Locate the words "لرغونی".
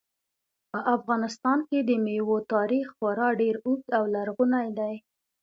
4.15-4.67